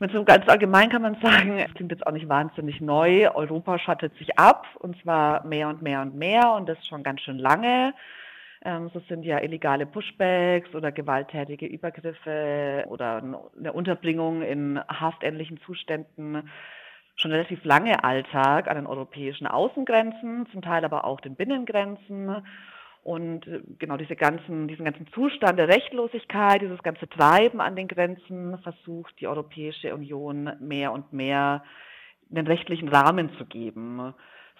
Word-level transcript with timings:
Mit 0.00 0.12
so 0.12 0.24
ganz 0.24 0.48
allgemein 0.48 0.88
kann 0.88 1.02
man 1.02 1.20
sagen, 1.20 1.58
es 1.58 1.74
klingt 1.74 1.92
jetzt 1.92 2.06
auch 2.06 2.12
nicht 2.12 2.26
wahnsinnig 2.26 2.80
neu. 2.80 3.30
Europa 3.34 3.78
schattet 3.78 4.16
sich 4.16 4.38
ab 4.38 4.66
und 4.78 4.98
zwar 5.02 5.44
mehr 5.44 5.68
und 5.68 5.82
mehr 5.82 6.00
und 6.00 6.14
mehr 6.14 6.54
und 6.54 6.66
das 6.70 6.78
schon 6.86 7.02
ganz 7.02 7.20
schön 7.20 7.38
lange. 7.38 7.92
Ähm, 8.64 8.90
so 8.94 9.00
sind 9.10 9.24
ja 9.24 9.42
illegale 9.42 9.84
Pushbacks 9.84 10.74
oder 10.74 10.90
gewalttätige 10.90 11.66
Übergriffe 11.66 12.86
oder 12.88 13.22
eine 13.58 13.72
Unterbringung 13.74 14.40
in 14.40 14.80
haftähnlichen 14.88 15.60
Zuständen 15.66 16.48
schon 17.16 17.32
relativ 17.32 17.62
lange 17.64 18.02
Alltag 18.02 18.68
an 18.68 18.76
den 18.76 18.86
europäischen 18.86 19.46
Außengrenzen, 19.46 20.46
zum 20.50 20.62
Teil 20.62 20.86
aber 20.86 21.04
auch 21.04 21.20
den 21.20 21.36
Binnengrenzen. 21.36 22.36
Und 23.02 23.46
äh, 23.46 23.62
genau 23.78 23.96
diese 23.96 24.16
ganzen, 24.16 24.68
diesen 24.68 24.84
ganzen 24.84 25.06
Zustand 25.08 25.58
der 25.58 25.68
Rechtlosigkeit, 25.68 26.60
dieses 26.62 26.82
ganze 26.82 27.08
Treiben 27.08 27.60
an 27.60 27.76
den 27.76 27.88
Grenzen 27.88 28.58
versucht 28.58 29.18
die 29.20 29.28
Europäische 29.28 29.94
Union 29.94 30.50
mehr 30.60 30.92
und 30.92 31.12
mehr 31.12 31.64
einen 32.30 32.46
rechtlichen 32.46 32.88
Rahmen 32.88 33.30
zu 33.38 33.46
geben. 33.46 34.14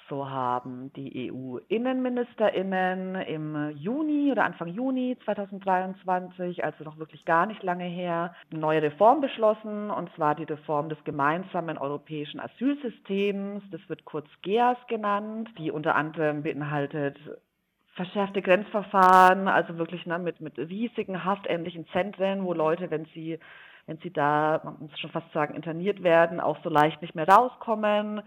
So 0.09 0.29
haben 0.29 0.93
die 0.95 1.31
EU-Innenministerinnen 1.31 3.15
im 3.15 3.71
Juni 3.77 4.33
oder 4.33 4.45
Anfang 4.45 4.67
Juni 4.67 5.17
2023, 5.25 6.65
also 6.65 6.83
noch 6.83 6.99
wirklich 6.99 7.25
gar 7.25 7.47
nicht 7.47 7.63
lange 7.63 7.85
her, 7.85 8.35
eine 8.51 8.59
neue 8.59 8.83
Reform 8.83 9.21
beschlossen, 9.21 9.89
und 9.89 10.13
zwar 10.17 10.35
die 10.35 10.43
Reform 10.43 10.89
des 10.89 10.99
gemeinsamen 11.05 11.79
europäischen 11.79 12.41
Asylsystems. 12.41 13.63
Das 13.71 13.81
wird 13.89 14.05
kurz 14.05 14.27
GEAS 14.43 14.79
genannt, 14.89 15.49
die 15.59 15.71
unter 15.71 15.95
anderem 15.95 16.43
beinhaltet 16.43 17.17
verschärfte 17.95 18.43
Grenzverfahren, 18.43 19.49
also 19.49 19.77
wirklich 19.79 20.07
ne, 20.07 20.19
mit, 20.19 20.41
mit 20.41 20.59
riesigen 20.59 21.25
haftähnlichen 21.25 21.87
Zentren, 21.89 22.45
wo 22.45 22.53
Leute, 22.53 22.91
wenn 22.91 23.07
sie, 23.07 23.39
wenn 23.87 23.99
sie 23.99 24.13
da, 24.13 24.61
man 24.65 24.77
muss 24.81 24.99
schon 24.99 25.11
fast 25.11 25.33
sagen, 25.33 25.55
interniert 25.55 26.03
werden, 26.03 26.41
auch 26.41 26.59
so 26.63 26.71
leicht 26.71 27.03
nicht 27.03 27.15
mehr 27.15 27.29
rauskommen, 27.29 28.23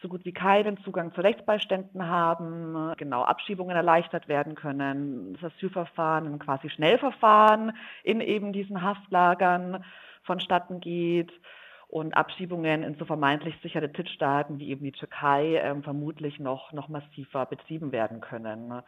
so 0.00 0.08
gut 0.08 0.24
wie 0.24 0.32
keinen 0.32 0.78
Zugang 0.84 1.12
zu 1.12 1.20
Rechtsbeiständen 1.20 2.06
haben, 2.06 2.94
genau 2.96 3.22
Abschiebungen 3.22 3.74
erleichtert 3.76 4.28
werden 4.28 4.54
können, 4.54 5.36
das 5.40 5.52
Asylverfahren, 5.52 6.26
ein 6.26 6.38
quasi 6.38 6.70
Schnellverfahren 6.70 7.72
in 8.04 8.20
eben 8.20 8.52
diesen 8.52 8.82
Haftlagern 8.82 9.84
vonstatten 10.22 10.80
geht 10.80 11.32
und 11.88 12.16
Abschiebungen 12.16 12.82
in 12.82 12.94
so 12.96 13.06
vermeintlich 13.06 13.56
sichere 13.62 13.88
Drittstaaten 13.88 14.58
wie 14.58 14.68
eben 14.68 14.84
die 14.84 14.92
Türkei 14.92 15.56
ähm, 15.56 15.82
vermutlich 15.82 16.38
noch, 16.38 16.72
noch 16.72 16.88
massiver 16.88 17.46
betrieben 17.46 17.92
werden 17.92 18.20
können. 18.20 18.82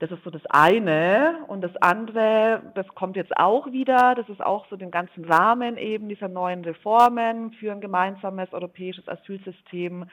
Das 0.00 0.12
ist 0.12 0.22
so 0.22 0.30
das 0.30 0.46
eine. 0.46 1.44
Und 1.48 1.60
das 1.62 1.74
andere, 1.76 2.62
das 2.74 2.86
kommt 2.94 3.16
jetzt 3.16 3.36
auch 3.36 3.66
wieder, 3.72 4.14
das 4.14 4.28
ist 4.28 4.40
auch 4.40 4.66
so 4.70 4.76
den 4.76 4.90
ganzen 4.90 5.24
Rahmen 5.24 5.76
eben 5.76 6.08
dieser 6.08 6.28
neuen 6.28 6.64
Reformen 6.64 7.52
für 7.52 7.72
ein 7.72 7.80
gemeinsames 7.80 8.52
europäisches 8.52 9.08
Asylsystem 9.08 10.06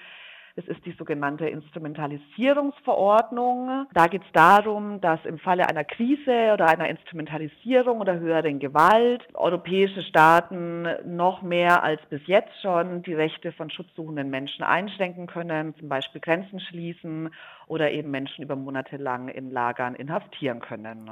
das 0.55 0.65
ist 0.67 0.85
die 0.85 0.93
sogenannte 0.93 1.47
Instrumentalisierungsverordnung. 1.47 3.87
Da 3.93 4.07
geht 4.07 4.21
es 4.21 4.31
darum, 4.31 5.01
dass 5.01 5.19
im 5.25 5.37
Falle 5.37 5.67
einer 5.67 5.83
Krise 5.83 6.53
oder 6.53 6.67
einer 6.67 6.87
Instrumentalisierung 6.87 7.99
oder 7.99 8.17
höheren 8.19 8.59
Gewalt 8.59 9.27
europäische 9.33 10.01
Staaten 10.03 10.87
noch 11.05 11.41
mehr 11.41 11.83
als 11.83 11.99
bis 12.09 12.21
jetzt 12.25 12.53
schon 12.61 13.03
die 13.03 13.13
Rechte 13.13 13.51
von 13.51 13.69
schutzsuchenden 13.69 14.29
Menschen 14.29 14.63
einschränken 14.63 15.27
können, 15.27 15.75
zum 15.77 15.89
Beispiel 15.89 16.21
Grenzen 16.21 16.61
schließen 16.61 17.31
oder 17.67 17.91
eben 17.91 18.11
Menschen 18.11 18.41
über 18.41 18.55
Monate 18.55 18.95
lang 18.95 19.27
in 19.27 19.51
Lagern 19.51 19.95
inhaftieren 19.95 20.61
können. 20.61 21.11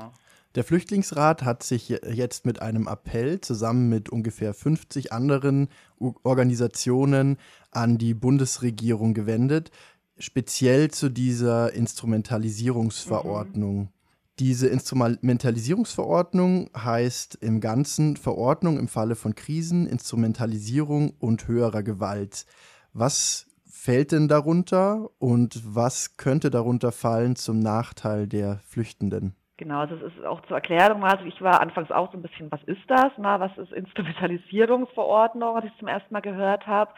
Der 0.55 0.63
Flüchtlingsrat 0.63 1.43
hat 1.43 1.63
sich 1.63 1.89
jetzt 1.89 2.45
mit 2.45 2.61
einem 2.61 2.87
Appell 2.87 3.41
zusammen 3.41 3.89
mit 3.89 4.09
ungefähr 4.09 4.53
50 4.53 5.11
anderen 5.11 5.67
Organisationen 5.97 7.37
an 7.71 7.97
die 7.97 8.13
Bundesregierung 8.13 9.15
gewendet, 9.15 9.71
speziell 10.19 10.91
zu 10.91 11.09
dieser 11.09 11.73
Instrumentalisierungsverordnung. 11.73 13.77
Mhm. 13.77 13.87
Diese 14.39 14.67
Instrumentalisierungsverordnung 14.67 16.69
heißt 16.75 17.39
im 17.41 17.59
Ganzen 17.59 18.17
Verordnung 18.17 18.77
im 18.77 18.87
Falle 18.87 19.15
von 19.15 19.33
Krisen, 19.33 19.87
Instrumentalisierung 19.87 21.13
und 21.19 21.47
höherer 21.47 21.81
Gewalt. 21.81 22.45
Was 22.93 23.47
fällt 23.65 24.11
denn 24.11 24.27
darunter 24.27 25.09
und 25.17 25.59
was 25.65 26.17
könnte 26.17 26.51
darunter 26.51 26.91
fallen 26.91 27.35
zum 27.35 27.57
Nachteil 27.59 28.27
der 28.27 28.59
Flüchtenden? 28.67 29.35
Genau, 29.63 29.79
also 29.79 29.95
es 29.95 30.13
ist 30.13 30.25
auch 30.25 30.41
zur 30.41 30.57
Erklärung, 30.57 31.05
also 31.05 31.23
ich 31.23 31.41
war 31.41 31.61
anfangs 31.61 31.89
auch 31.89 32.11
so 32.11 32.17
ein 32.17 32.21
bisschen, 32.21 32.51
was 32.51 32.61
ist 32.65 32.81
das? 32.87 33.13
Na, 33.17 33.39
was 33.39 33.57
ist 33.57 33.71
Instrumentalisierungsverordnung, 33.71 35.55
als 35.55 35.67
ich 35.67 35.77
zum 35.77 35.87
ersten 35.87 36.13
Mal 36.13 36.19
gehört 36.19 36.67
habe. 36.67 36.91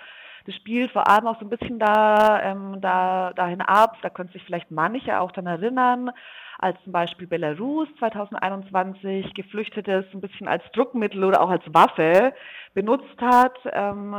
Das 0.48 0.56
spielt 0.56 0.90
vor 0.90 1.08
allem 1.08 1.28
auch 1.28 1.38
so 1.40 1.46
ein 1.46 1.52
bisschen 1.52 1.78
da, 1.78 2.42
ähm, 2.42 2.82
da 2.82 3.34
dahin 3.34 3.62
ab, 3.62 3.98
da 4.02 4.10
können 4.10 4.30
sich 4.30 4.44
vielleicht 4.46 4.72
manche 4.72 5.20
auch 5.20 5.32
dann 5.32 5.46
erinnern, 5.46 6.10
als 6.58 6.82
zum 6.84 6.92
Beispiel 6.92 7.28
Belarus 7.28 7.88
2021 8.00 9.36
Geflüchtete 9.36 10.04
ein 10.12 10.22
bisschen 10.22 10.48
als 10.48 10.64
Druckmittel 10.74 11.24
oder 11.24 11.42
auch 11.42 11.52
als 11.52 11.72
Waffe 11.72 12.34
benutzt 12.74 13.22
hat 13.22 13.60
ähm, 13.74 14.16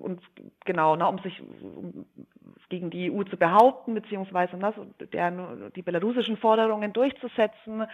und 0.00 0.22
genau, 0.64 0.96
ne, 0.96 1.06
um 1.06 1.18
sich 1.18 1.42
gegen 2.68 2.90
die 2.90 3.10
EU 3.10 3.22
zu 3.24 3.36
behaupten, 3.36 3.94
beziehungsweise 3.94 4.56
ne, 4.56 4.72
deren, 5.12 5.72
die 5.74 5.82
belarusischen 5.82 6.36
Forderungen 6.36 6.92
durchzusetzen 6.92 7.84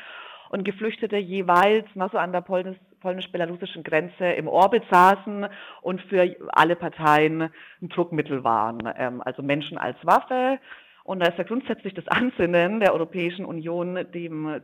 und 0.50 0.64
Geflüchtete 0.64 1.16
jeweils 1.16 1.86
ne, 1.94 2.08
so 2.10 2.18
an 2.18 2.32
der 2.32 2.40
polnisch-belarussischen 2.40 3.82
Grenze 3.82 4.26
im 4.32 4.48
Orbit 4.48 4.84
saßen 4.90 5.46
und 5.82 6.02
für 6.02 6.36
alle 6.52 6.76
Parteien 6.76 7.50
ein 7.82 7.88
Druckmittel 7.88 8.44
waren. 8.44 8.80
Ähm, 8.96 9.22
also 9.24 9.42
Menschen 9.42 9.78
als 9.78 9.96
Waffe. 10.04 10.58
Und 11.04 11.20
da 11.20 11.28
ist 11.28 11.38
ja 11.38 11.44
grundsätzlich 11.44 11.94
das 11.94 12.09
Ansinnen 12.09 12.81
der 12.81 12.94
Europäischen 12.94 13.44
Union, 13.44 14.06
dem, 14.12 14.60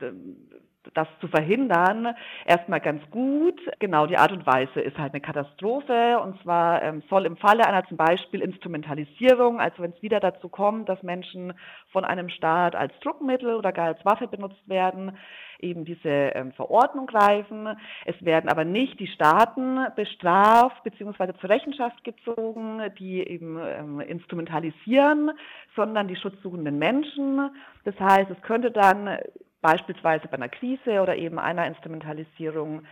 das 0.95 1.07
zu 1.21 1.29
verhindern, 1.29 2.15
erstmal 2.47 2.81
ganz 2.81 3.03
gut. 3.11 3.61
Genau, 3.79 4.07
die 4.07 4.17
Art 4.17 4.33
und 4.33 4.47
Weise 4.47 4.81
ist 4.81 4.99
halt 4.99 5.13
eine 5.13 5.21
Katastrophe. 5.21 6.19
Und 6.19 6.41
zwar 6.43 6.83
ähm, 6.83 7.03
soll 7.11 7.27
im 7.27 7.37
Falle 7.37 7.67
einer 7.67 7.87
zum 7.87 7.99
Beispiel 7.99 8.41
Instrumentalisierung, 8.41 9.61
also 9.61 9.83
wenn 9.83 9.93
es 9.93 10.03
wieder 10.03 10.21
dazu 10.21 10.49
kommt, 10.49 10.89
dass 10.89 11.03
Menschen 11.03 11.53
von 11.93 12.05
einem 12.05 12.31
Staat 12.31 12.75
als 12.75 12.99
Druckmittel 13.01 13.55
oder 13.55 13.73
gar 13.73 13.89
als 13.89 14.05
Waffe 14.05 14.27
benutzt 14.27 14.67
werden, 14.67 15.17
eben 15.63 15.85
diese 15.85 16.09
ähm, 16.09 16.53
Verordnung 16.53 17.07
greifen. 17.07 17.69
Es 18.05 18.23
werden 18.25 18.49
aber 18.51 18.65
nicht 18.65 18.99
die 19.01 19.07
Staaten 19.07 19.79
bestraft 19.97 20.83
bzw. 20.85 21.33
zur 21.41 21.51
Rechenschaft 21.51 22.03
gezogen, 22.05 22.83
die 22.99 23.27
eben 23.27 23.59
ähm, 23.59 24.01
instrumentalisieren, 24.01 25.33
sondern 25.77 26.09
die 26.09 26.17
schutzsuchenden 26.17 26.79
Menschen. 26.79 27.51
Das 27.85 27.99
heißt, 27.99 28.31
es 28.31 28.43
könnte 28.43 28.71
dann 28.71 29.19
beispielsweise 29.61 30.29
bei 30.29 30.35
einer 30.35 30.49
Krise 30.49 31.01
oder 31.01 31.17
eben 31.17 31.39
einer 31.39 31.67
Instrumentalisierung 31.67 32.83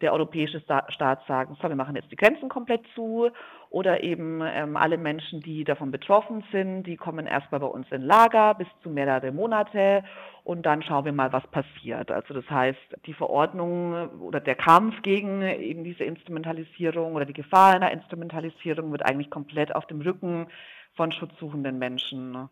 der 0.00 0.12
europäische 0.12 0.60
Staat 0.60 1.20
sagen, 1.26 1.56
so, 1.60 1.68
wir 1.68 1.76
machen 1.76 1.96
jetzt 1.96 2.10
die 2.10 2.16
Grenzen 2.16 2.48
komplett 2.48 2.82
zu 2.94 3.30
oder 3.70 4.02
eben 4.02 4.40
ähm, 4.44 4.76
alle 4.76 4.98
Menschen, 4.98 5.40
die 5.40 5.64
davon 5.64 5.90
betroffen 5.90 6.44
sind, 6.52 6.84
die 6.84 6.96
kommen 6.96 7.26
erstmal 7.26 7.60
bei 7.60 7.66
uns 7.66 7.86
in 7.90 8.02
Lager 8.02 8.54
bis 8.54 8.68
zu 8.82 8.90
mehrere 8.90 9.32
Monate 9.32 10.04
und 10.44 10.64
dann 10.64 10.82
schauen 10.82 11.04
wir 11.04 11.12
mal, 11.12 11.32
was 11.32 11.46
passiert. 11.48 12.10
Also 12.10 12.34
das 12.34 12.48
heißt, 12.48 12.78
die 13.06 13.14
Verordnung 13.14 14.10
oder 14.20 14.40
der 14.40 14.54
Kampf 14.54 15.02
gegen 15.02 15.42
eben 15.42 15.84
diese 15.84 16.04
Instrumentalisierung 16.04 17.14
oder 17.14 17.24
die 17.24 17.32
Gefahr 17.32 17.74
einer 17.74 17.90
Instrumentalisierung 17.90 18.92
wird 18.92 19.04
eigentlich 19.04 19.30
komplett 19.30 19.74
auf 19.74 19.86
dem 19.86 20.00
Rücken 20.00 20.46
von 20.94 21.12
schutzsuchenden 21.12 21.78
Menschen 21.78 22.48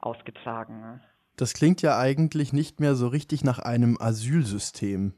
ausgetragen. 0.00 1.00
Das 1.36 1.52
klingt 1.52 1.82
ja 1.82 1.98
eigentlich 1.98 2.52
nicht 2.52 2.80
mehr 2.80 2.94
so 2.94 3.08
richtig 3.08 3.44
nach 3.44 3.58
einem 3.58 3.96
Asylsystem. 4.00 5.14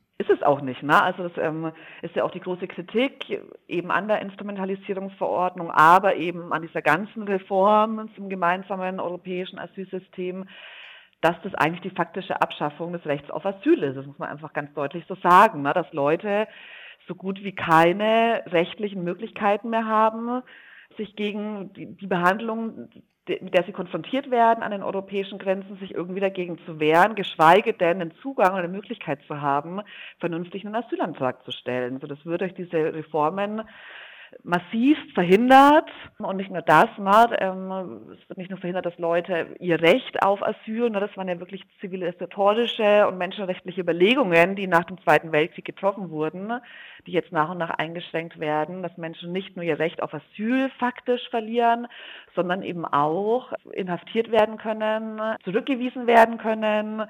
Auch 0.48 0.62
nicht. 0.62 0.82
Ne? 0.82 0.98
Also 1.02 1.28
das 1.28 1.36
ähm, 1.36 1.72
ist 2.00 2.16
ja 2.16 2.24
auch 2.24 2.30
die 2.30 2.40
große 2.40 2.66
Kritik 2.68 3.38
eben 3.68 3.90
an 3.90 4.08
der 4.08 4.22
Instrumentalisierungsverordnung, 4.22 5.70
aber 5.70 6.16
eben 6.16 6.54
an 6.54 6.62
dieser 6.62 6.80
ganzen 6.80 7.24
Reform 7.24 8.08
zum 8.16 8.30
gemeinsamen 8.30 8.98
europäischen 8.98 9.58
Asylsystem, 9.58 10.48
dass 11.20 11.36
das 11.42 11.54
eigentlich 11.54 11.82
die 11.82 11.94
faktische 11.94 12.40
Abschaffung 12.40 12.94
des 12.94 13.04
Rechts 13.04 13.30
auf 13.30 13.44
Asyl 13.44 13.82
ist. 13.82 13.96
Das 13.96 14.06
muss 14.06 14.18
man 14.18 14.30
einfach 14.30 14.54
ganz 14.54 14.72
deutlich 14.72 15.04
so 15.06 15.16
sagen, 15.16 15.60
ne? 15.60 15.74
dass 15.74 15.92
Leute 15.92 16.48
so 17.06 17.14
gut 17.14 17.44
wie 17.44 17.54
keine 17.54 18.42
rechtlichen 18.46 19.04
Möglichkeiten 19.04 19.68
mehr 19.68 19.84
haben, 19.84 20.42
sich 20.96 21.14
gegen 21.14 21.74
die, 21.74 21.94
die 21.94 22.06
Behandlung 22.06 22.88
mit 23.28 23.54
der 23.54 23.64
sie 23.64 23.72
konfrontiert 23.72 24.30
werden 24.30 24.62
an 24.62 24.70
den 24.70 24.82
europäischen 24.82 25.38
Grenzen, 25.38 25.76
sich 25.78 25.94
irgendwie 25.94 26.20
dagegen 26.20 26.58
zu 26.66 26.80
wehren, 26.80 27.14
geschweige 27.14 27.72
denn 27.72 27.98
den 27.98 28.12
Zugang 28.22 28.52
oder 28.52 28.64
eine 28.64 28.68
Möglichkeit 28.68 29.20
zu 29.26 29.40
haben, 29.40 29.80
vernünftig 30.18 30.64
einen 30.64 30.74
Asylantrag 30.74 31.44
zu 31.44 31.52
stellen. 31.52 31.94
Also 31.94 32.06
das 32.06 32.24
wird 32.24 32.40
durch 32.40 32.54
diese 32.54 32.94
Reformen 32.94 33.62
massiv 34.42 34.98
verhindert. 35.14 35.88
Und 36.18 36.36
nicht 36.36 36.50
nur 36.50 36.62
das, 36.62 36.88
ne, 36.98 37.36
ähm, 37.40 38.12
es 38.12 38.28
wird 38.28 38.38
nicht 38.38 38.50
nur 38.50 38.58
verhindert, 38.58 38.86
dass 38.86 38.98
Leute 38.98 39.54
ihr 39.60 39.80
Recht 39.80 40.22
auf 40.22 40.42
Asyl, 40.42 40.90
ne, 40.90 41.00
das 41.00 41.16
waren 41.16 41.28
ja 41.28 41.38
wirklich 41.38 41.62
zivilisatorische 41.80 43.06
und 43.06 43.18
menschenrechtliche 43.18 43.80
Überlegungen, 43.80 44.56
die 44.56 44.66
nach 44.66 44.84
dem 44.84 45.00
Zweiten 45.02 45.32
Weltkrieg 45.32 45.64
getroffen 45.64 46.10
wurden, 46.10 46.52
die 47.06 47.12
jetzt 47.12 47.32
nach 47.32 47.50
und 47.50 47.58
nach 47.58 47.70
eingeschränkt 47.70 48.40
werden, 48.40 48.82
dass 48.82 48.96
Menschen 48.96 49.32
nicht 49.32 49.56
nur 49.56 49.64
ihr 49.64 49.78
Recht 49.78 50.02
auf 50.02 50.14
Asyl 50.14 50.70
faktisch 50.78 51.28
verlieren, 51.30 51.86
sondern 52.34 52.62
eben 52.62 52.84
auch 52.84 53.52
inhaftiert 53.72 54.30
werden 54.30 54.58
können, 54.58 55.20
zurückgewiesen 55.44 56.06
werden 56.06 56.38
können, 56.38 57.04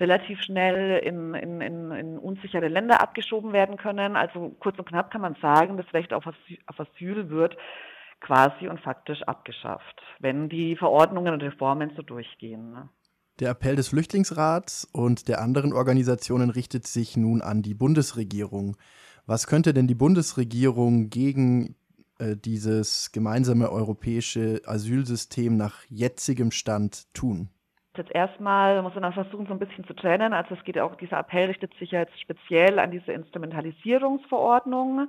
relativ 0.00 0.40
schnell 0.42 0.98
in, 0.98 1.34
in, 1.34 1.60
in, 1.60 1.90
in 1.90 2.18
unsichere 2.18 2.68
Länder 2.68 3.00
abgeschoben 3.00 3.52
werden 3.52 3.76
können. 3.76 4.16
Also 4.16 4.54
kurz 4.60 4.78
und 4.78 4.88
knapp 4.88 5.10
kann 5.10 5.20
man 5.20 5.36
sagen, 5.40 5.76
das 5.76 5.92
Recht 5.92 6.12
auf 6.12 6.26
Asyl, 6.26 6.58
auf 6.66 6.80
Asyl 6.80 7.30
wird 7.30 7.56
quasi 8.20 8.68
und 8.68 8.80
faktisch 8.80 9.22
abgeschafft, 9.22 10.02
wenn 10.18 10.48
die 10.48 10.76
Verordnungen 10.76 11.34
und 11.34 11.42
Reformen 11.42 11.92
so 11.96 12.02
durchgehen. 12.02 12.72
Ne? 12.72 12.88
Der 13.40 13.50
Appell 13.50 13.76
des 13.76 13.88
Flüchtlingsrats 13.88 14.88
und 14.92 15.28
der 15.28 15.40
anderen 15.40 15.72
Organisationen 15.72 16.50
richtet 16.50 16.86
sich 16.86 17.16
nun 17.16 17.40
an 17.40 17.62
die 17.62 17.74
Bundesregierung. 17.74 18.76
Was 19.26 19.46
könnte 19.46 19.72
denn 19.72 19.86
die 19.86 19.94
Bundesregierung 19.94 21.10
gegen 21.10 21.76
äh, 22.18 22.36
dieses 22.36 23.12
gemeinsame 23.12 23.70
europäische 23.70 24.62
Asylsystem 24.64 25.56
nach 25.56 25.84
jetzigem 25.88 26.50
Stand 26.50 27.12
tun? 27.14 27.50
Jetzt 27.96 28.14
erstmal, 28.14 28.82
muss 28.82 28.94
man 28.94 29.12
versuchen, 29.12 29.46
so 29.46 29.52
ein 29.52 29.58
bisschen 29.58 29.86
zu 29.86 29.94
trennen. 29.94 30.32
Also 30.32 30.54
es 30.54 30.64
geht 30.64 30.78
auch, 30.78 30.94
dieser 30.96 31.18
Appell 31.18 31.46
richtet 31.46 31.74
sich 31.74 31.90
jetzt 31.90 32.20
speziell 32.20 32.78
an 32.78 32.90
diese 32.90 33.12
Instrumentalisierungsverordnung. 33.12 35.08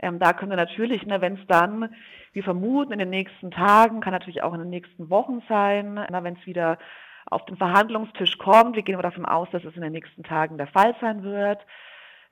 Ähm, 0.00 0.18
da 0.18 0.32
könnte 0.32 0.56
natürlich, 0.56 1.04
ne, 1.06 1.20
wenn 1.20 1.34
es 1.34 1.46
dann, 1.46 1.94
wir 2.32 2.42
vermuten, 2.42 2.92
in 2.92 2.98
den 2.98 3.10
nächsten 3.10 3.50
Tagen, 3.50 4.00
kann 4.00 4.12
natürlich 4.12 4.42
auch 4.42 4.54
in 4.54 4.60
den 4.60 4.70
nächsten 4.70 5.10
Wochen 5.10 5.42
sein, 5.48 5.96
wenn 6.10 6.36
es 6.36 6.46
wieder 6.46 6.78
auf 7.26 7.44
den 7.46 7.56
Verhandlungstisch 7.56 8.38
kommt, 8.38 8.76
wir 8.76 8.82
gehen 8.82 8.94
aber 8.96 9.04
davon 9.04 9.24
aus, 9.24 9.48
dass 9.52 9.64
es 9.64 9.76
in 9.76 9.82
den 9.82 9.92
nächsten 9.92 10.22
Tagen 10.22 10.58
der 10.58 10.66
Fall 10.66 10.94
sein 11.00 11.22
wird, 11.22 11.60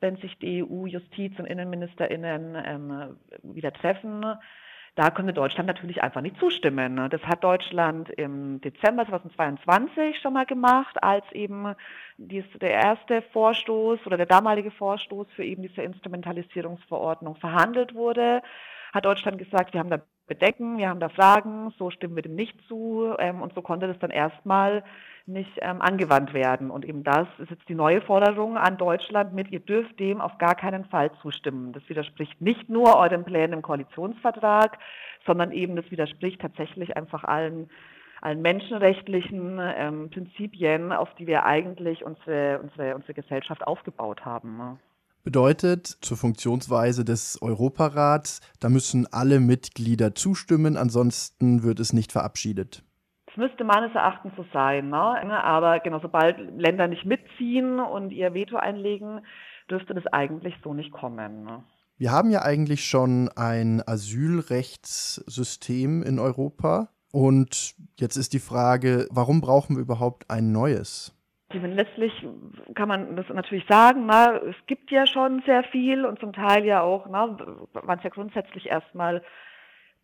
wenn 0.00 0.16
sich 0.16 0.36
die 0.38 0.62
EU-Justiz- 0.62 1.38
und 1.38 1.46
Innenministerinnen 1.46 2.56
ähm, 2.64 3.16
wieder 3.42 3.72
treffen, 3.72 4.24
da 4.96 5.10
konnte 5.10 5.32
Deutschland 5.32 5.66
natürlich 5.66 6.02
einfach 6.02 6.20
nicht 6.20 6.38
zustimmen. 6.38 6.94
Ne? 6.94 7.08
Das 7.08 7.22
hat 7.22 7.44
Deutschland 7.44 8.10
im 8.10 8.60
Dezember 8.60 9.06
2022 9.06 10.18
schon 10.18 10.32
mal 10.32 10.46
gemacht, 10.46 11.02
als 11.02 11.24
eben 11.32 11.74
dies, 12.18 12.44
der 12.60 12.70
erste 12.70 13.22
Vorstoß 13.32 14.06
oder 14.06 14.16
der 14.16 14.26
damalige 14.26 14.70
Vorstoß 14.70 15.28
für 15.34 15.44
eben 15.44 15.62
diese 15.62 15.82
Instrumentalisierungsverordnung 15.82 17.36
verhandelt 17.36 17.94
wurde. 17.94 18.42
Hat 18.92 19.04
Deutschland 19.04 19.38
gesagt, 19.38 19.72
wir 19.72 19.80
haben 19.80 19.90
da 19.90 20.02
Bedenken, 20.30 20.78
wir 20.78 20.88
haben 20.88 21.00
da 21.00 21.08
Fragen, 21.08 21.74
so 21.76 21.90
stimmen 21.90 22.14
wir 22.14 22.22
dem 22.22 22.36
nicht 22.36 22.56
zu. 22.68 23.14
Ähm, 23.18 23.42
und 23.42 23.52
so 23.52 23.62
konnte 23.62 23.88
das 23.88 23.98
dann 23.98 24.10
erstmal 24.10 24.84
nicht 25.26 25.50
ähm, 25.60 25.82
angewandt 25.82 26.32
werden. 26.32 26.70
Und 26.70 26.84
eben 26.84 27.02
das 27.02 27.26
ist 27.38 27.50
jetzt 27.50 27.68
die 27.68 27.74
neue 27.74 28.00
Forderung 28.00 28.56
an 28.56 28.78
Deutschland 28.78 29.34
mit, 29.34 29.50
ihr 29.50 29.58
dürft 29.58 29.98
dem 29.98 30.20
auf 30.20 30.38
gar 30.38 30.54
keinen 30.54 30.84
Fall 30.84 31.10
zustimmen. 31.20 31.72
Das 31.72 31.82
widerspricht 31.88 32.40
nicht 32.40 32.68
nur 32.68 32.96
euren 32.96 33.24
Plänen 33.24 33.54
im 33.54 33.62
Koalitionsvertrag, 33.62 34.78
sondern 35.26 35.50
eben 35.50 35.74
das 35.74 35.90
widerspricht 35.90 36.40
tatsächlich 36.40 36.96
einfach 36.96 37.24
allen 37.24 37.68
allen 38.22 38.42
menschenrechtlichen 38.42 39.58
ähm, 39.62 40.10
Prinzipien, 40.10 40.92
auf 40.92 41.08
die 41.14 41.26
wir 41.26 41.46
eigentlich 41.46 42.04
unsere, 42.04 42.60
unsere, 42.60 42.94
unsere 42.94 43.14
Gesellschaft 43.14 43.66
aufgebaut 43.66 44.26
haben. 44.26 44.78
Bedeutet 45.22 45.86
zur 45.86 46.16
Funktionsweise 46.16 47.04
des 47.04 47.40
Europarats, 47.42 48.40
da 48.58 48.70
müssen 48.70 49.06
alle 49.12 49.38
Mitglieder 49.38 50.14
zustimmen, 50.14 50.76
ansonsten 50.76 51.62
wird 51.62 51.78
es 51.78 51.92
nicht 51.92 52.12
verabschiedet. 52.12 52.82
Das 53.26 53.36
müsste 53.36 53.64
meines 53.64 53.94
Erachtens 53.94 54.32
so 54.36 54.46
sein. 54.52 54.88
Ne? 54.88 55.44
Aber 55.44 55.78
genau, 55.80 56.00
sobald 56.00 56.38
Länder 56.58 56.88
nicht 56.88 57.04
mitziehen 57.04 57.78
und 57.78 58.10
ihr 58.10 58.34
Veto 58.34 58.56
einlegen, 58.56 59.20
dürfte 59.70 59.94
das 59.94 60.06
eigentlich 60.06 60.54
so 60.64 60.74
nicht 60.74 60.90
kommen. 60.90 61.44
Ne? 61.44 61.62
Wir 61.96 62.12
haben 62.12 62.30
ja 62.30 62.42
eigentlich 62.42 62.86
schon 62.86 63.28
ein 63.36 63.86
Asylrechtssystem 63.86 66.02
in 66.02 66.18
Europa. 66.18 66.88
Und 67.12 67.74
jetzt 67.98 68.16
ist 68.16 68.32
die 68.32 68.40
Frage, 68.40 69.06
warum 69.10 69.42
brauchen 69.42 69.76
wir 69.76 69.82
überhaupt 69.82 70.30
ein 70.30 70.50
neues? 70.50 71.14
Letztlich 71.52 72.12
kann 72.74 72.88
man 72.88 73.16
das 73.16 73.28
natürlich 73.28 73.66
sagen, 73.68 74.06
na, 74.06 74.36
es 74.36 74.54
gibt 74.66 74.90
ja 74.92 75.06
schon 75.06 75.42
sehr 75.46 75.64
viel 75.64 76.04
und 76.04 76.20
zum 76.20 76.32
Teil 76.32 76.64
ja 76.64 76.80
auch, 76.80 77.06
na, 77.10 77.36
waren 77.72 77.98
es 77.98 78.04
ja 78.04 78.10
grundsätzlich 78.10 78.66
erstmal 78.66 79.22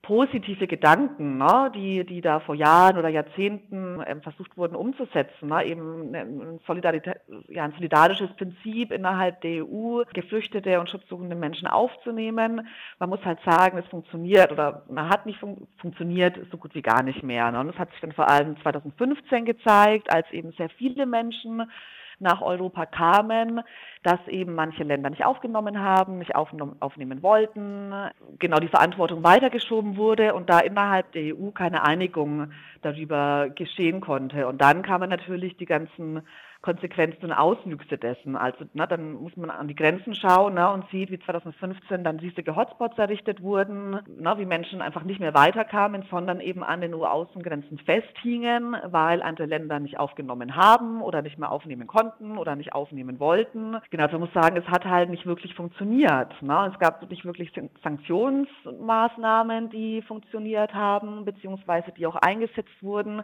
positive 0.03 0.69
Gedanken, 0.69 1.39
ne, 1.39 1.71
die, 1.75 2.05
die 2.05 2.21
da 2.21 2.39
vor 2.39 2.55
Jahren 2.55 2.97
oder 2.97 3.09
Jahrzehnten 3.09 4.01
ähm, 4.07 4.23
versucht 4.23 4.57
wurden 4.57 4.77
umzusetzen, 4.77 5.49
ne, 5.49 5.65
eben 5.65 6.15
ein, 6.15 6.61
Solidarität, 6.67 7.17
ja, 7.49 7.65
ein 7.65 7.73
solidarisches 7.73 8.31
Prinzip 8.37 8.93
innerhalb 8.93 9.41
der 9.41 9.65
EU, 9.65 10.05
Geflüchtete 10.15 10.79
und 10.79 10.89
schutzsuchende 10.89 11.35
Menschen 11.35 11.67
aufzunehmen. 11.67 12.69
Man 13.01 13.09
muss 13.09 13.25
halt 13.25 13.41
sagen, 13.45 13.79
es 13.79 13.87
funktioniert 13.87 14.53
oder 14.53 14.85
man 14.89 15.09
hat 15.09 15.27
nicht 15.27 15.41
fun 15.41 15.67
funktioniert 15.79 16.39
so 16.53 16.57
gut 16.57 16.75
wie 16.75 16.83
gar 16.83 17.03
nicht 17.03 17.25
mehr. 17.25 17.51
Ne. 17.51 17.59
Und 17.59 17.69
das 17.69 17.79
hat 17.79 17.91
sich 17.91 18.01
dann 18.01 18.13
vor 18.13 18.29
allem 18.29 18.57
2015 18.63 19.45
gezeigt, 19.45 20.13
als 20.13 20.31
eben 20.31 20.53
sehr 20.53 20.69
viele 20.69 21.07
Menschen 21.07 21.69
nach 22.19 22.41
Europa 22.41 22.87
kamen, 22.87 23.61
dass 24.03 24.19
eben 24.29 24.55
manche 24.55 24.85
Länder 24.85 25.11
nicht 25.11 25.25
aufgenommen 25.25 25.81
haben, 25.81 26.19
nicht 26.19 26.35
aufnehmen 26.35 27.23
wollten, 27.23 27.93
genau 28.39 28.59
die 28.59 28.69
Verantwortung 28.69 29.23
weitergeschoben 29.23 29.97
wurde 29.97 30.35
und 30.35 30.49
da 30.49 30.61
innerhalb 30.61 31.13
der 31.13 31.37
EU 31.37 31.51
keine 31.51 31.85
Einigung 31.85 32.53
darüber 32.83 33.49
geschehen 33.55 34.01
konnte. 34.01 34.47
Und 34.47 34.61
dann 34.61 34.83
kamen 34.83 35.11
natürlich 35.11 35.57
die 35.57 35.67
ganzen 35.67 36.23
Konsequenzen 36.67 37.27
und 37.27 37.33
Auswüchse 37.33 37.97
dessen. 37.97 38.35
Also 38.35 38.65
na, 38.75 38.87
dann 38.87 39.13
muss 39.13 39.37
man 39.37 39.51
an 39.51 39.69
die 39.69 39.77
Grenzen 39.77 40.17
schauen 40.17 40.55
na, 40.55 40.75
und 40.75 40.85
sieht, 40.91 41.13
wie 41.13 41.21
2015 41.21 42.03
dann 42.03 42.19
riesige 42.19 42.57
Hotspots 42.57 42.99
errichtet 42.99 43.41
wurden, 43.41 44.01
na, 44.19 44.37
wie 44.37 44.47
Menschen 44.47 44.83
einfach 44.83 45.05
nicht 45.05 45.21
mehr 45.21 45.33
weiterkamen, 45.33 46.03
sondern 46.11 46.41
eben 46.41 46.65
an 46.65 46.81
den 46.81 46.93
EU-Außengrenzen 46.93 47.79
festhingen, 47.79 48.77
weil 48.85 49.23
andere 49.23 49.47
Länder 49.47 49.79
nicht 49.79 50.01
aufgenommen 50.01 50.57
haben 50.57 51.03
oder 51.03 51.23
nicht 51.23 51.39
mehr 51.39 51.53
aufnehmen 51.53 51.87
konnten 51.87 52.37
oder 52.37 52.57
nicht 52.57 52.73
aufnehmen 52.73 53.21
wollten. 53.21 53.77
Genau, 53.91 54.03
also 54.03 54.19
man 54.19 54.29
muss 54.29 54.35
sagen, 54.35 54.57
es 54.57 54.67
hat 54.67 54.85
halt 54.85 55.09
nicht 55.09 55.25
wirklich 55.25 55.55
funktioniert. 55.55 56.35
Na. 56.41 56.67
Es 56.67 56.77
gab 56.81 57.09
nicht 57.09 57.25
wirklich 57.25 57.53
Sanktionsmaßnahmen, 57.85 59.71
die 59.71 60.03
funktioniert 60.03 60.75
haben, 60.75 61.25
beziehungsweise 61.25 61.93
die 61.93 62.09
auch 62.09 62.17
eingesetzt 62.17 62.83
wurden 62.83 63.23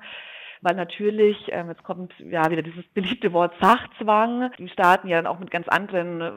weil 0.62 0.76
natürlich, 0.76 1.36
ähm, 1.48 1.68
jetzt 1.68 1.82
kommt 1.82 2.12
ja 2.18 2.50
wieder 2.50 2.62
dieses 2.62 2.86
beliebte 2.94 3.32
Wort 3.32 3.52
Sachzwang, 3.60 4.50
die 4.58 4.68
Staaten 4.68 5.08
ja 5.08 5.16
dann 5.16 5.26
auch 5.26 5.40
mit 5.40 5.50
ganz 5.50 5.68
anderen 5.68 6.20
äh, 6.20 6.32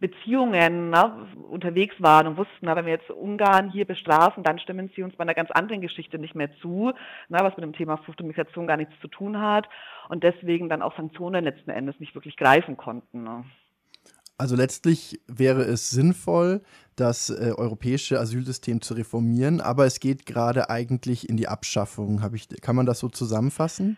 Beziehungen 0.00 0.90
ne, 0.90 1.26
unterwegs 1.50 1.94
waren 1.98 2.26
und 2.26 2.36
wussten, 2.36 2.62
na, 2.62 2.74
wenn 2.74 2.86
wir 2.86 2.94
jetzt 2.94 3.10
Ungarn 3.10 3.70
hier 3.70 3.84
bestrafen, 3.84 4.42
dann 4.42 4.58
stimmen 4.58 4.90
sie 4.94 5.02
uns 5.02 5.14
bei 5.16 5.22
einer 5.22 5.34
ganz 5.34 5.50
anderen 5.50 5.80
Geschichte 5.80 6.18
nicht 6.18 6.34
mehr 6.34 6.50
zu, 6.60 6.92
na, 7.28 7.44
was 7.44 7.56
mit 7.56 7.64
dem 7.64 7.74
Thema 7.74 7.98
Flucht 7.98 8.20
und 8.20 8.26
Migration 8.26 8.66
gar 8.66 8.76
nichts 8.76 8.94
zu 9.00 9.08
tun 9.08 9.40
hat 9.40 9.68
und 10.08 10.22
deswegen 10.24 10.68
dann 10.68 10.82
auch 10.82 10.96
Sanktionen 10.96 11.44
letzten 11.44 11.70
Endes 11.70 12.00
nicht 12.00 12.14
wirklich 12.14 12.36
greifen 12.36 12.76
konnten. 12.76 13.24
Ne. 13.24 13.44
Also 14.36 14.56
letztlich 14.56 15.20
wäre 15.28 15.62
es 15.62 15.90
sinnvoll, 15.90 16.62
das 16.96 17.30
äh, 17.30 17.52
europäische 17.56 18.18
Asylsystem 18.18 18.80
zu 18.80 18.94
reformieren, 18.94 19.60
aber 19.60 19.86
es 19.86 20.00
geht 20.00 20.26
gerade 20.26 20.70
eigentlich 20.70 21.28
in 21.28 21.36
die 21.36 21.48
Abschaffung. 21.48 22.22
Ich, 22.34 22.48
kann 22.60 22.76
man 22.76 22.86
das 22.86 22.98
so 22.98 23.08
zusammenfassen? 23.08 23.96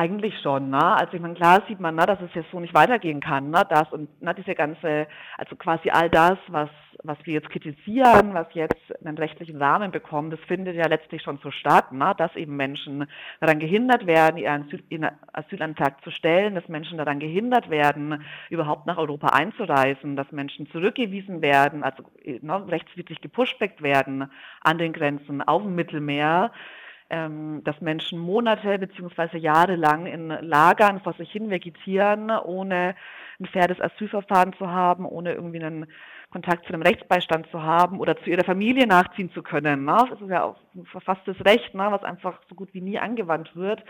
Eigentlich 0.00 0.38
schon, 0.42 0.70
ne? 0.70 0.96
Also 0.96 1.14
ich 1.14 1.20
meine, 1.20 1.34
klar 1.34 1.60
sieht 1.66 1.80
man, 1.80 1.96
ne, 1.96 2.06
dass 2.06 2.20
es 2.20 2.32
jetzt 2.32 2.52
so 2.52 2.60
nicht 2.60 2.72
weitergehen 2.72 3.18
kann, 3.18 3.50
ne? 3.50 3.66
Das 3.68 3.90
und 3.90 4.22
ne, 4.22 4.32
diese 4.32 4.54
ganze, 4.54 5.08
also 5.36 5.56
quasi 5.56 5.90
all 5.90 6.08
das, 6.08 6.38
was, 6.46 6.70
was 7.02 7.18
wir 7.24 7.34
jetzt 7.34 7.50
kritisieren, 7.50 8.32
was 8.32 8.46
jetzt 8.52 9.04
einen 9.04 9.18
rechtlichen 9.18 9.60
Rahmen 9.60 9.90
bekommt, 9.90 10.32
das 10.32 10.38
findet 10.46 10.76
ja 10.76 10.86
letztlich 10.86 11.22
schon 11.22 11.38
so 11.42 11.50
statt, 11.50 11.90
ne? 11.90 12.14
dass 12.16 12.36
eben 12.36 12.54
Menschen 12.54 13.08
daran 13.40 13.58
gehindert 13.58 14.06
werden, 14.06 14.36
ihren 14.36 15.10
Asylantrag 15.32 16.00
zu 16.04 16.12
stellen, 16.12 16.54
dass 16.54 16.68
Menschen 16.68 16.98
daran 16.98 17.18
gehindert 17.18 17.68
werden, 17.68 18.22
überhaupt 18.50 18.86
nach 18.86 18.98
Europa 18.98 19.30
einzureisen, 19.30 20.14
dass 20.14 20.30
Menschen 20.30 20.70
zurückgewiesen 20.70 21.42
werden, 21.42 21.82
also 21.82 22.04
ne, 22.24 22.68
rechtswidrig 22.68 23.20
gepushbackt 23.20 23.82
werden 23.82 24.30
an 24.62 24.78
den 24.78 24.92
Grenzen 24.92 25.42
auf 25.42 25.62
dem 25.62 25.74
Mittelmeer 25.74 26.52
ähm, 27.10 27.62
dass 27.64 27.80
Menschen 27.80 28.18
Monate 28.18 28.78
bzw. 28.78 29.38
Jahre 29.38 29.76
lang 29.76 30.06
in 30.06 30.28
Lagern 30.28 31.00
vor 31.00 31.14
sich 31.14 31.30
hin 31.30 31.50
vegetieren, 31.50 32.30
ohne 32.30 32.94
ein 33.40 33.46
faires 33.46 33.80
Asylverfahren 33.80 34.52
zu 34.54 34.68
haben, 34.68 35.06
ohne 35.06 35.32
irgendwie 35.32 35.62
einen 35.62 35.86
Kontakt 36.30 36.66
zu 36.66 36.72
einem 36.72 36.82
Rechtsbeistand 36.82 37.48
zu 37.50 37.62
haben 37.62 38.00
oder 38.00 38.16
zu 38.18 38.30
ihrer 38.30 38.44
Familie 38.44 38.86
nachziehen 38.86 39.30
zu 39.32 39.42
können. 39.42 39.84
Ne? 39.84 40.06
Das 40.10 40.20
ist 40.20 40.28
ja 40.28 40.42
auch 40.42 40.56
ein 40.74 40.84
verfasstes 40.86 41.36
Recht, 41.44 41.74
ne? 41.74 41.88
was 41.90 42.02
einfach 42.02 42.40
so 42.48 42.54
gut 42.54 42.74
wie 42.74 42.82
nie 42.82 42.98
angewandt 42.98 43.56
wird. 43.56 43.82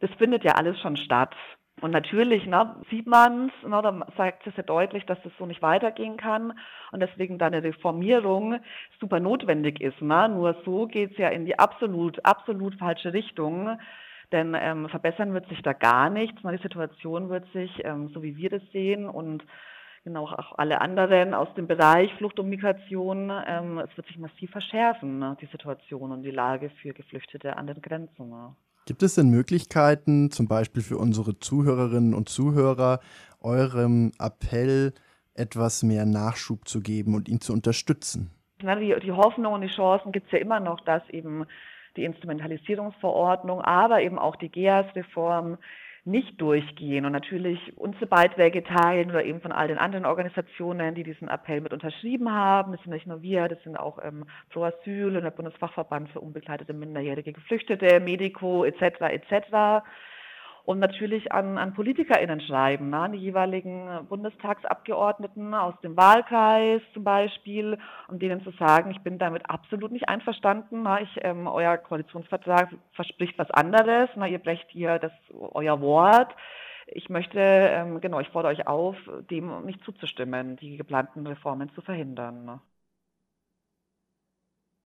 Das 0.00 0.10
findet 0.18 0.44
ja 0.44 0.52
alles 0.52 0.80
schon 0.80 0.96
statt. 0.96 1.34
Und 1.82 1.90
natürlich 1.90 2.46
ne, 2.46 2.74
sieht 2.90 3.06
man 3.06 3.48
es, 3.48 3.68
ne, 3.68 3.82
da 3.82 4.06
zeigt 4.16 4.46
es 4.46 4.54
sehr 4.54 4.64
deutlich, 4.64 5.04
dass 5.04 5.22
das 5.22 5.32
so 5.38 5.44
nicht 5.44 5.60
weitergehen 5.60 6.16
kann 6.16 6.58
und 6.90 7.00
deswegen 7.00 7.38
da 7.38 7.46
eine 7.46 7.62
Reformierung 7.62 8.60
super 8.98 9.20
notwendig 9.20 9.82
ist. 9.82 10.00
Ne? 10.00 10.28
Nur 10.30 10.56
so 10.64 10.86
geht 10.86 11.12
es 11.12 11.18
ja 11.18 11.28
in 11.28 11.44
die 11.44 11.58
absolut, 11.58 12.24
absolut 12.24 12.76
falsche 12.76 13.12
Richtung. 13.12 13.78
Denn 14.32 14.56
ähm, 14.58 14.88
verbessern 14.88 15.34
wird 15.34 15.48
sich 15.48 15.62
da 15.62 15.72
gar 15.74 16.08
nichts. 16.08 16.42
Ne? 16.42 16.56
Die 16.56 16.62
Situation 16.62 17.28
wird 17.28 17.46
sich, 17.52 17.84
ähm, 17.84 18.08
so 18.08 18.22
wie 18.22 18.36
wir 18.36 18.48
das 18.48 18.62
sehen 18.72 19.06
und 19.08 19.44
genau 20.02 20.24
auch 20.24 20.56
alle 20.56 20.80
anderen 20.80 21.34
aus 21.34 21.52
dem 21.54 21.66
Bereich 21.66 22.12
Flucht 22.14 22.40
und 22.40 22.48
Migration, 22.48 23.30
ähm, 23.46 23.78
es 23.78 23.94
wird 23.96 24.06
sich 24.06 24.18
massiv 24.18 24.50
verschärfen, 24.50 25.18
ne? 25.18 25.36
die 25.40 25.46
Situation 25.46 26.10
und 26.10 26.22
die 26.22 26.30
Lage 26.30 26.70
für 26.80 26.94
Geflüchtete 26.94 27.56
an 27.56 27.66
den 27.66 27.82
Grenzen. 27.82 28.30
Ne? 28.30 28.56
Gibt 28.86 29.02
es 29.02 29.16
denn 29.16 29.30
Möglichkeiten, 29.30 30.30
zum 30.30 30.46
Beispiel 30.46 30.80
für 30.80 30.96
unsere 30.96 31.40
Zuhörerinnen 31.40 32.14
und 32.14 32.28
Zuhörer, 32.28 33.00
eurem 33.40 34.12
Appell 34.20 34.94
etwas 35.34 35.82
mehr 35.82 36.06
Nachschub 36.06 36.68
zu 36.68 36.80
geben 36.80 37.16
und 37.16 37.28
ihn 37.28 37.40
zu 37.40 37.52
unterstützen? 37.52 38.30
Die, 38.62 38.94
die 39.02 39.12
Hoffnung 39.12 39.54
und 39.54 39.62
die 39.62 39.74
Chancen 39.74 40.12
gibt 40.12 40.26
es 40.26 40.32
ja 40.32 40.38
immer 40.38 40.60
noch, 40.60 40.80
dass 40.82 41.02
eben 41.10 41.46
die 41.96 42.04
Instrumentalisierungsverordnung, 42.04 43.60
aber 43.60 44.02
eben 44.02 44.20
auch 44.20 44.36
die 44.36 44.50
GEAS-Reform 44.50 45.58
nicht 46.06 46.40
durchgehen 46.40 47.04
und 47.04 47.12
natürlich 47.12 47.76
unsere 47.76 48.06
Beiträge 48.06 48.62
teilen 48.62 49.10
oder 49.10 49.24
eben 49.24 49.40
von 49.40 49.52
all 49.52 49.68
den 49.68 49.78
anderen 49.78 50.06
Organisationen, 50.06 50.94
die 50.94 51.02
diesen 51.02 51.28
Appell 51.28 51.60
mit 51.60 51.72
unterschrieben 51.72 52.32
haben. 52.32 52.72
Das 52.72 52.80
sind 52.82 52.92
nicht 52.92 53.06
nur 53.06 53.22
wir, 53.22 53.48
das 53.48 53.62
sind 53.64 53.76
auch 53.76 53.98
ähm, 54.02 54.24
Pro 54.50 54.64
Asyl 54.64 55.16
und 55.16 55.24
der 55.24 55.30
Bundesfachverband 55.30 56.08
für 56.10 56.20
unbegleitete 56.20 56.72
minderjährige 56.72 57.32
Geflüchtete, 57.32 57.98
Medico 58.00 58.64
etc. 58.64 59.00
etc 59.00 59.82
und 60.66 60.80
natürlich 60.80 61.30
an, 61.30 61.58
an 61.58 61.74
PolitikerInnen 61.74 62.40
schreiben, 62.40 62.90
ne, 62.90 62.98
an 62.98 63.12
die 63.12 63.18
jeweiligen 63.18 64.04
Bundestagsabgeordneten 64.08 65.54
aus 65.54 65.74
dem 65.80 65.96
Wahlkreis 65.96 66.82
zum 66.92 67.04
Beispiel, 67.04 67.78
um 68.08 68.18
denen 68.18 68.42
zu 68.42 68.50
sagen, 68.50 68.90
ich 68.90 69.00
bin 69.00 69.18
damit 69.18 69.48
absolut 69.48 69.92
nicht 69.92 70.08
einverstanden. 70.08 70.82
Ne, 70.82 71.02
ich, 71.02 71.18
ähm, 71.22 71.46
euer 71.46 71.76
Koalitionsvertrag 71.78 72.74
verspricht 72.92 73.38
was 73.38 73.50
anderes, 73.52 74.14
ne, 74.16 74.28
ihr 74.28 74.40
brecht 74.40 74.66
hier 74.70 74.98
das, 74.98 75.12
euer 75.30 75.80
Wort. 75.80 76.34
Ich 76.88 77.08
möchte, 77.08 77.38
ähm, 77.38 78.00
genau, 78.00 78.18
ich 78.18 78.28
fordere 78.28 78.52
euch 78.52 78.66
auf, 78.66 78.96
dem 79.30 79.64
nicht 79.64 79.84
zuzustimmen, 79.84 80.56
die 80.56 80.76
geplanten 80.76 81.24
Reformen 81.26 81.70
zu 81.74 81.80
verhindern. 81.80 82.44
Ne. 82.44 82.60